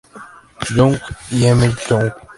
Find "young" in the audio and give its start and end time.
0.75-0.99, 1.87-2.11